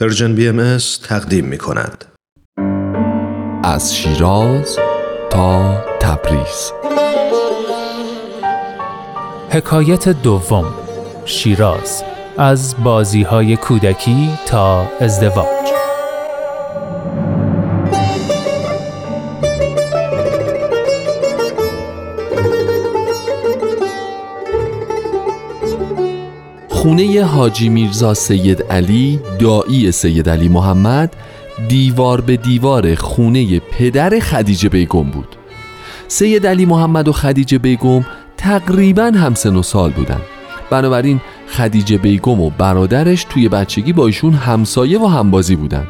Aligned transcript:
پرژن 0.00 0.34
بی 0.34 0.48
ام 0.48 0.78
تقدیم 1.02 1.44
می 1.44 1.58
کند. 1.58 2.04
از 3.64 3.96
شیراز 3.96 4.78
تا 5.30 5.80
تبریز 6.00 6.72
حکایت 9.50 10.08
دوم 10.08 10.74
شیراز 11.24 12.02
از 12.38 12.74
بازی 12.84 13.22
های 13.22 13.56
کودکی 13.56 14.30
تا 14.46 14.86
ازدواج 15.00 15.85
خونه 26.86 27.24
حاجی 27.24 27.68
میرزا 27.68 28.14
سید 28.14 28.62
علی 28.62 29.20
دایی 29.38 29.92
سید 29.92 30.28
علی 30.28 30.48
محمد 30.48 31.16
دیوار 31.68 32.20
به 32.20 32.36
دیوار 32.36 32.94
خونه 32.94 33.60
پدر 33.60 34.18
خدیجه 34.18 34.68
بیگم 34.68 35.02
بود. 35.02 35.36
سید 36.08 36.46
علی 36.46 36.66
محمد 36.66 37.08
و 37.08 37.12
خدیجه 37.12 37.58
بیگم 37.58 38.04
تقریبا 38.36 39.02
همسن 39.02 39.56
و 39.56 39.62
سال 39.62 39.90
بودن. 39.90 40.20
بنابراین 40.70 41.20
خدیجه 41.48 41.98
بیگم 41.98 42.40
و 42.40 42.50
برادرش 42.50 43.26
توی 43.30 43.48
بچگی 43.48 43.92
با 43.92 44.06
ایشون 44.06 44.32
همسایه 44.32 45.00
و 45.00 45.06
همبازی 45.06 45.56
بودن. 45.56 45.86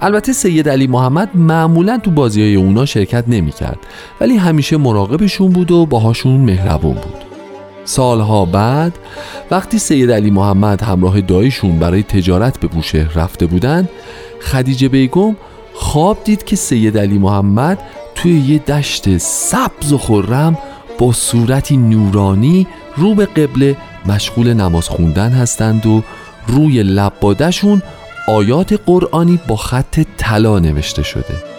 البته 0.00 0.32
سید 0.32 0.68
علی 0.68 0.86
محمد 0.86 1.30
معمولا 1.34 1.98
تو 1.98 2.10
بازی 2.10 2.42
های 2.42 2.54
اونا 2.54 2.86
شرکت 2.86 3.24
نمی 3.28 3.52
کرد 3.52 3.78
ولی 4.20 4.36
همیشه 4.36 4.76
مراقبشون 4.76 5.50
بود 5.52 5.70
و 5.70 5.86
باهاشون 5.86 6.40
مهربون 6.40 6.94
بود. 6.94 7.21
سالها 7.84 8.44
بعد 8.44 8.98
وقتی 9.50 9.78
سید 9.78 10.10
علی 10.10 10.30
محمد 10.30 10.82
همراه 10.82 11.20
دایشون 11.20 11.78
برای 11.78 12.02
تجارت 12.02 12.60
به 12.60 12.66
بوشهر 12.66 13.12
رفته 13.14 13.46
بودن 13.46 13.88
خدیجه 14.40 14.88
بیگم 14.88 15.36
خواب 15.74 16.18
دید 16.24 16.44
که 16.44 16.56
سید 16.56 16.98
علی 16.98 17.18
محمد 17.18 17.78
توی 18.14 18.40
یه 18.40 18.58
دشت 18.58 19.18
سبز 19.18 19.92
و 19.92 19.98
خرم 19.98 20.58
با 20.98 21.12
صورتی 21.12 21.76
نورانی 21.76 22.66
رو 22.96 23.14
به 23.14 23.26
قبله 23.26 23.76
مشغول 24.06 24.52
نماز 24.52 24.88
خوندن 24.88 25.30
هستند 25.30 25.86
و 25.86 26.02
روی 26.46 26.82
لبادشون 26.82 27.82
آیات 28.28 28.80
قرآنی 28.86 29.38
با 29.48 29.56
خط 29.56 30.00
طلا 30.16 30.58
نوشته 30.58 31.02
شده. 31.02 31.51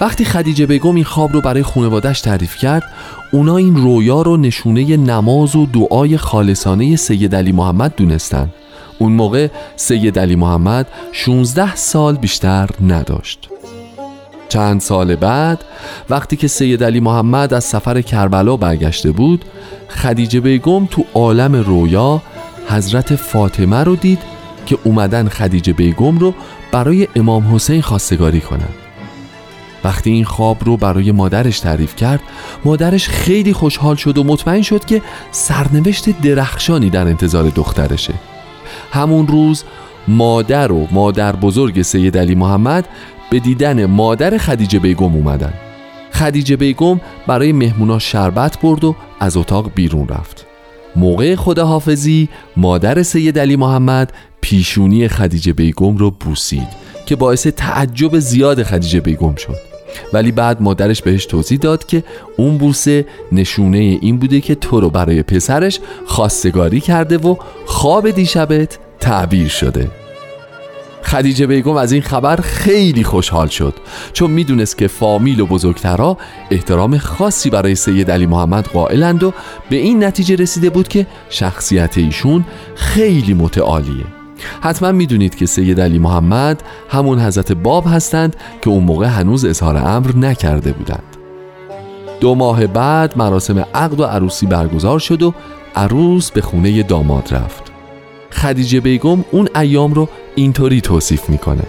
وقتی 0.00 0.24
خدیجه 0.24 0.66
بیگم 0.66 0.94
این 0.94 1.04
خواب 1.04 1.32
رو 1.32 1.40
برای 1.40 1.62
خانوادش 1.62 2.20
تعریف 2.20 2.56
کرد 2.56 2.82
اونا 3.32 3.56
این 3.56 3.76
رویا 3.76 4.22
رو 4.22 4.36
نشونه 4.36 4.96
نماز 4.96 5.56
و 5.56 5.66
دعای 5.66 6.16
خالصانه 6.16 6.96
سید 6.96 7.34
علی 7.34 7.52
محمد 7.52 7.94
دونستن. 7.96 8.48
اون 8.98 9.12
موقع 9.12 9.48
سید 9.76 10.18
علی 10.18 10.36
محمد 10.36 10.86
16 11.12 11.74
سال 11.74 12.16
بیشتر 12.16 12.68
نداشت. 12.86 13.48
چند 14.48 14.80
سال 14.80 15.16
بعد 15.16 15.64
وقتی 16.10 16.36
که 16.36 16.48
سید 16.48 16.84
علی 16.84 17.00
محمد 17.00 17.54
از 17.54 17.64
سفر 17.64 18.00
کربلا 18.00 18.56
برگشته 18.56 19.12
بود 19.12 19.44
خدیجه 19.88 20.40
بیگم 20.40 20.86
تو 20.86 21.04
عالم 21.14 21.56
رویا 21.56 22.22
حضرت 22.68 23.16
فاطمه 23.16 23.84
رو 23.84 23.96
دید 23.96 24.18
که 24.66 24.78
اومدن 24.84 25.28
خدیجه 25.28 25.72
بیگم 25.72 26.18
رو 26.18 26.34
برای 26.72 27.08
امام 27.16 27.54
حسین 27.54 27.82
خواستگاری 27.82 28.40
کنند 28.40 28.79
وقتی 29.84 30.10
این 30.10 30.24
خواب 30.24 30.64
رو 30.64 30.76
برای 30.76 31.12
مادرش 31.12 31.60
تعریف 31.60 31.96
کرد 31.96 32.20
مادرش 32.64 33.08
خیلی 33.08 33.52
خوشحال 33.52 33.96
شد 33.96 34.18
و 34.18 34.24
مطمئن 34.24 34.62
شد 34.62 34.84
که 34.84 35.02
سرنوشت 35.30 36.20
درخشانی 36.20 36.90
در 36.90 37.06
انتظار 37.06 37.44
دخترشه. 37.44 38.14
همون 38.92 39.26
روز 39.26 39.64
مادر 40.08 40.72
و 40.72 40.88
مادر 40.90 41.36
بزرگ 41.36 41.82
سید 41.82 42.18
علی 42.18 42.34
محمد 42.34 42.88
به 43.30 43.38
دیدن 43.38 43.86
مادر 43.86 44.38
خدیجه 44.38 44.78
بیگم 44.78 45.14
اومدن. 45.14 45.52
خدیجه 46.12 46.56
بیگم 46.56 47.00
برای 47.26 47.52
مهمونا 47.52 47.98
شربت 47.98 48.60
برد 48.60 48.84
و 48.84 48.96
از 49.20 49.36
اتاق 49.36 49.70
بیرون 49.74 50.08
رفت. 50.08 50.46
موقع 50.96 51.36
خداحافظی 51.36 52.28
مادر 52.56 53.02
سید 53.02 53.38
علی 53.38 53.56
محمد 53.56 54.12
پیشونی 54.40 55.08
خدیجه 55.08 55.52
بیگم 55.52 55.96
رو 55.96 56.10
بوسید 56.10 56.68
که 57.06 57.16
باعث 57.16 57.46
تعجب 57.46 58.18
زیاد 58.18 58.62
خدیجه 58.62 59.00
بیگم 59.00 59.34
شد. 59.34 59.69
ولی 60.12 60.32
بعد 60.32 60.62
مادرش 60.62 61.02
بهش 61.02 61.26
توضیح 61.26 61.58
داد 61.58 61.86
که 61.86 62.04
اون 62.36 62.58
بوسه 62.58 63.06
نشونه 63.32 63.78
این 63.78 64.18
بوده 64.18 64.40
که 64.40 64.54
تو 64.54 64.80
رو 64.80 64.90
برای 64.90 65.22
پسرش 65.22 65.80
خواستگاری 66.06 66.80
کرده 66.80 67.18
و 67.18 67.36
خواب 67.66 68.10
دیشبت 68.10 68.78
تعبیر 69.00 69.48
شده. 69.48 69.90
خدیجه 71.02 71.46
بیگم 71.46 71.76
از 71.76 71.92
این 71.92 72.02
خبر 72.02 72.36
خیلی 72.36 73.04
خوشحال 73.04 73.48
شد 73.48 73.74
چون 74.12 74.30
می‌دونست 74.30 74.78
که 74.78 74.88
فامیل 74.88 75.40
و 75.40 75.46
بزرگترها 75.46 76.18
احترام 76.50 76.98
خاصی 76.98 77.50
برای 77.50 77.74
سید 77.74 78.10
علی 78.10 78.26
محمد 78.26 78.66
قائلند 78.66 79.22
و 79.22 79.32
به 79.70 79.76
این 79.76 80.04
نتیجه 80.04 80.36
رسیده 80.36 80.70
بود 80.70 80.88
که 80.88 81.06
شخصیت 81.30 81.98
ایشون 81.98 82.44
خیلی 82.74 83.34
متعالیه. 83.34 84.19
حتما 84.62 84.92
می‌دونید 84.92 85.34
که 85.34 85.46
سید 85.46 85.80
علی 85.80 85.98
محمد 85.98 86.62
همون 86.88 87.20
حضرت 87.20 87.52
باب 87.52 87.84
هستند 87.86 88.36
که 88.62 88.70
اون 88.70 88.84
موقع 88.84 89.06
هنوز 89.06 89.44
اظهار 89.44 89.76
امر 89.76 90.16
نکرده 90.16 90.72
بودند. 90.72 91.02
دو 92.20 92.34
ماه 92.34 92.66
بعد 92.66 93.18
مراسم 93.18 93.64
عقد 93.74 94.00
و 94.00 94.04
عروسی 94.04 94.46
برگزار 94.46 94.98
شد 94.98 95.22
و 95.22 95.34
عروس 95.76 96.30
به 96.30 96.40
خونه 96.40 96.82
داماد 96.82 97.34
رفت. 97.34 97.62
خدیجه 98.32 98.80
بیگم 98.80 99.24
اون 99.30 99.48
ایام 99.56 99.94
رو 99.94 100.08
اینطوری 100.34 100.80
توصیف 100.80 101.30
می‌کنه. 101.30 101.62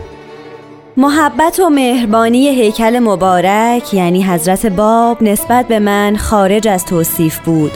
محبت 0.97 1.59
و 1.59 1.69
مهربانی 1.69 2.47
هیکل 2.47 2.99
مبارک 2.99 3.93
یعنی 3.93 4.23
حضرت 4.23 4.65
باب 4.65 5.23
نسبت 5.23 5.67
به 5.67 5.79
من 5.79 6.15
خارج 6.15 6.67
از 6.67 6.85
توصیف 6.85 7.39
بود. 7.39 7.71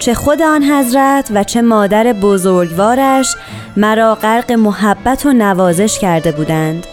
چه 0.00 0.14
خود 0.14 0.42
آن 0.42 0.64
حضرت 0.64 1.30
و 1.34 1.44
چه 1.44 1.62
مادر 1.62 2.12
بزرگوارش 2.12 3.36
مرا 3.76 4.14
غرق 4.14 4.52
محبت 4.52 5.26
و 5.26 5.32
نوازش 5.32 5.98
کرده 5.98 6.32
بودند. 6.32 6.86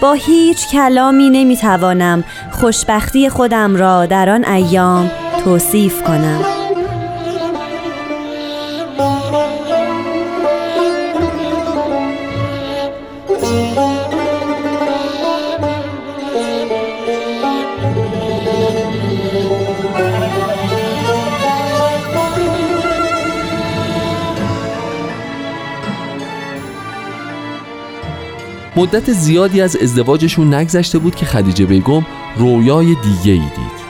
با 0.00 0.12
هیچ 0.12 0.68
کلامی 0.68 1.30
نمی‌توانم 1.30 2.24
خوشبختی 2.52 3.28
خودم 3.28 3.76
را 3.76 4.06
در 4.06 4.30
آن 4.30 4.44
ایام 4.44 5.10
توصیف 5.44 6.02
کنم. 6.02 6.55
مدت 28.76 29.12
زیادی 29.12 29.60
از 29.60 29.76
ازدواجشون 29.76 30.54
نگذشته 30.54 30.98
بود 30.98 31.14
که 31.14 31.26
خدیجه 31.26 31.66
بیگم 31.66 32.06
رویای 32.36 32.86
دیگه 32.86 33.32
ای 33.32 33.38
دید. 33.38 33.86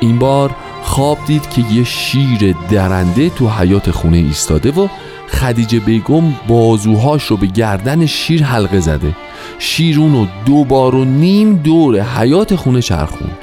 این 0.00 0.18
بار 0.18 0.56
خواب 0.82 1.18
دید 1.26 1.50
که 1.50 1.62
یه 1.72 1.84
شیر 1.84 2.56
درنده 2.70 3.30
تو 3.30 3.48
حیات 3.48 3.90
خونه 3.90 4.16
ایستاده 4.16 4.70
و 4.70 4.88
خدیجه 5.28 5.80
بیگم 5.80 6.32
بازوهاش 6.48 7.24
رو 7.24 7.36
به 7.36 7.46
گردن 7.46 8.06
شیر 8.06 8.44
حلقه 8.44 8.80
زده. 8.80 9.16
شیرون 9.58 10.12
رو 10.12 10.26
دو 10.46 10.64
بار 10.64 10.94
و 10.94 11.04
نیم 11.04 11.56
دور 11.56 12.00
حیات 12.00 12.54
خونه 12.56 12.82
چرخوند. 12.82 13.38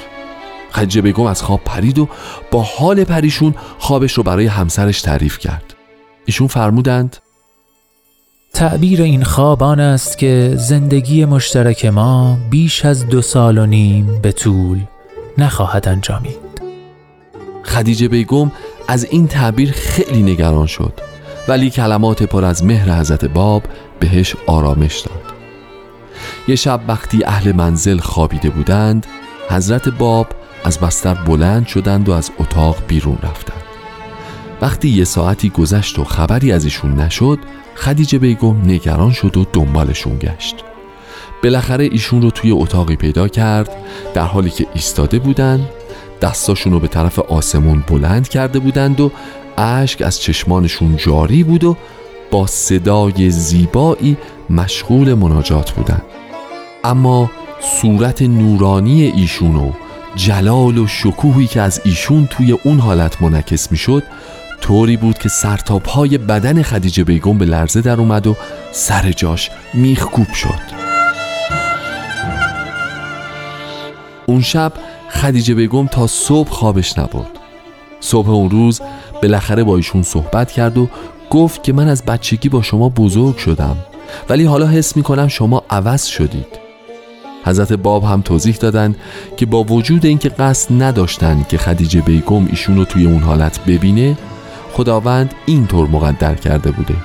خدیجه 0.72 1.02
بیگم 1.02 1.26
از 1.26 1.42
خواب 1.42 1.62
پرید 1.66 2.00
و 2.00 2.10
با 2.52 2.62
حال 2.62 3.04
پریشون 3.04 3.56
خوابش 3.80 4.14
رو 4.14 4.24
برای 4.24 4.46
همسرش 4.46 5.02
تعریف 5.02 5.40
کرد. 5.40 5.76
ایشون 6.26 6.48
فرمودند 6.48 7.18
تعبیر 8.56 9.02
این 9.02 9.24
خواب 9.24 9.64
آن 9.64 9.80
است 9.80 10.18
که 10.18 10.54
زندگی 10.58 11.26
مشترک 11.26 11.86
ما 11.86 12.38
بیش 12.50 12.86
از 12.86 13.08
دو 13.08 13.22
سال 13.22 13.58
و 13.58 13.66
نیم 13.66 14.20
به 14.22 14.32
طول 14.32 14.80
نخواهد 15.38 15.88
انجامید. 15.88 16.38
خدیجه 17.64 18.08
بیگم 18.08 18.52
از 18.88 19.04
این 19.04 19.28
تعبیر 19.28 19.72
خیلی 19.72 20.24
نگران 20.24 20.68
شد 20.68 20.94
ولی 21.48 21.70
کلمات 21.70 22.24
پر 22.24 22.46
از 22.46 22.64
مهر 22.64 23.00
حضرت 23.00 23.26
باب 23.26 23.64
بهش 24.00 24.36
آرامش 24.48 25.00
داد. 25.00 25.34
یه 26.48 26.56
شب 26.56 26.82
وقتی 26.88 27.24
اهل 27.24 27.52
منزل 27.52 27.98
خوابیده 27.98 28.50
بودند 28.50 29.06
حضرت 29.50 29.90
باب 29.90 30.28
از 30.64 30.80
بستر 30.80 31.14
بلند 31.14 31.68
شدند 31.68 32.10
و 32.10 32.12
از 32.12 32.32
اتاق 32.40 32.78
بیرون 32.88 33.18
رفتند. 33.24 33.64
وقتی 34.62 34.90
یه 34.90 35.04
ساعتی 35.04 35.50
گذشت 35.50 36.00
و 36.00 36.04
خبری 36.04 36.52
از 36.52 36.64
ایشون 36.64 36.96
نشد 36.96 37.40
خدیجه 37.76 38.18
بیگم 38.18 38.62
نگران 38.62 39.12
شد 39.12 39.38
و 39.38 39.46
دنبالشون 39.54 40.18
گشت. 40.18 40.56
بالاخره 41.44 41.84
ایشون 41.84 42.22
رو 42.22 42.32
توی 42.32 42.52
اتاقی 42.52 42.96
پیدا 42.96 43.28
کرد 43.28 43.76
در 44.14 44.26
حالی 44.26 44.50
که 44.50 44.68
ایستاده 44.74 45.20
بودند 45.20 45.70
دستاشون 46.22 46.74
رو 46.74 46.80
به 46.80 46.88
طرف 46.88 47.20
آسمون 47.20 47.84
بلند 47.88 48.30
کرده 48.30 48.60
بودند 48.60 49.02
و 49.02 49.12
اشک 49.58 50.02
از 50.02 50.22
چشمانشون 50.22 50.98
جاری 50.98 51.44
بود 51.44 51.64
و 51.64 51.78
با 52.32 52.48
صدای 52.48 53.30
زیبایی 53.30 54.18
مشغول 54.50 55.14
مناجات 55.14 55.72
بودند 55.72 56.02
اما 56.84 57.32
صورت 57.82 58.22
نورانی 58.22 59.04
ایشون 59.04 59.56
و 59.56 59.72
جلال 60.16 60.78
و 60.78 60.88
شکوهی 60.88 61.48
که 61.48 61.62
از 61.62 61.82
ایشون 61.86 62.28
توی 62.28 62.52
اون 62.52 62.80
حالت 62.80 63.22
منعکس 63.22 63.72
می‌شد 63.72 64.04
طوری 64.66 64.98
بود 64.98 65.18
که 65.18 65.30
سرتاپای 65.30 66.18
بدن 66.18 66.62
خدیجه 66.62 67.04
بیگم 67.04 67.38
به 67.38 67.46
لرزه 67.46 67.82
در 67.82 68.00
اومد 68.00 68.28
و 68.28 68.36
سر 68.72 69.12
جاش 69.12 69.50
میخکوب 69.74 70.34
شد. 70.34 70.60
اون 74.26 74.42
شب 74.42 74.74
خدیجه 75.10 75.56
بیگم 75.56 75.88
تا 75.88 76.08
صبح 76.08 76.50
خوابش 76.50 76.98
نبرد. 76.98 77.40
صبح 78.00 78.30
اون 78.30 78.50
روز 78.50 78.82
بالاخره 79.22 79.64
با 79.64 79.76
ایشون 79.76 80.04
صحبت 80.04 80.52
کرد 80.52 80.78
و 80.78 80.90
گفت 81.30 81.64
که 81.64 81.74
من 81.74 81.88
از 81.88 82.06
بچگی 82.06 82.50
با 82.50 82.62
شما 82.62 82.90
بزرگ 82.90 83.38
شدم 83.38 83.78
ولی 84.30 84.44
حالا 84.44 84.68
حس 84.68 84.98
می‌کنم 84.98 85.28
شما 85.28 85.64
عوض 85.70 86.06
شدید. 86.06 86.60
حضرت 87.46 87.74
باب 87.74 88.04
هم 88.04 88.22
توضیح 88.22 88.56
دادند 88.56 88.96
که 89.38 89.46
با 89.46 89.64
وجود 89.64 90.06
اینکه 90.06 90.30
قصد 90.30 90.84
نداشتند 90.84 91.48
که 91.48 91.58
خدیجه 91.58 92.02
بیگم 92.02 92.48
ایشون 92.48 92.78
رو 92.78 92.86
توی 92.86 93.06
اون 93.06 93.24
حالت 93.24 93.60
ببینه 93.66 94.18
خداوند 94.76 95.34
اینطور 95.46 95.88
مقدر 95.88 96.36
کرده 96.36 96.72
بوده 96.72 96.96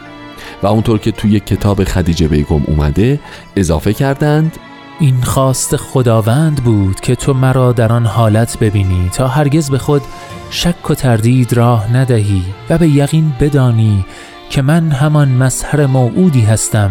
و 0.62 0.66
اونطور 0.66 0.98
که 0.98 1.12
توی 1.12 1.40
کتاب 1.40 1.84
خدیجه 1.84 2.28
بیگم 2.28 2.62
اومده 2.66 3.20
اضافه 3.56 3.92
کردند 3.92 4.56
این 5.00 5.22
خواست 5.22 5.76
خداوند 5.76 6.64
بود 6.64 7.00
که 7.00 7.14
تو 7.14 7.34
مرا 7.34 7.72
در 7.72 7.92
آن 7.92 8.06
حالت 8.06 8.58
ببینی 8.58 9.10
تا 9.12 9.28
هرگز 9.28 9.70
به 9.70 9.78
خود 9.78 10.02
شک 10.50 10.90
و 10.90 10.94
تردید 10.94 11.52
راه 11.52 11.96
ندهی 11.96 12.44
و 12.70 12.78
به 12.78 12.88
یقین 12.88 13.32
بدانی 13.40 14.04
که 14.50 14.62
من 14.62 14.90
همان 14.90 15.28
مظهر 15.28 15.86
موعودی 15.86 16.42
هستم 16.42 16.90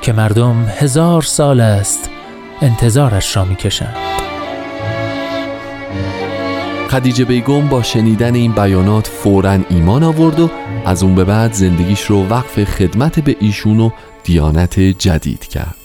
که 0.00 0.12
مردم 0.12 0.64
هزار 0.78 1.22
سال 1.22 1.60
است 1.60 2.10
انتظارش 2.62 3.36
را 3.36 3.44
می‌کشند. 3.44 4.21
خدیجه 6.92 7.24
بیگم 7.24 7.68
با 7.68 7.82
شنیدن 7.82 8.34
این 8.34 8.52
بیانات 8.52 9.06
فورا 9.06 9.58
ایمان 9.68 10.02
آورد 10.02 10.40
و 10.40 10.50
از 10.84 11.02
اون 11.02 11.14
به 11.14 11.24
بعد 11.24 11.52
زندگیش 11.52 12.02
رو 12.02 12.26
وقف 12.28 12.64
خدمت 12.64 13.20
به 13.20 13.36
ایشون 13.40 13.80
و 13.80 13.90
دیانت 14.24 14.80
جدید 14.80 15.48
کرد. 15.48 15.81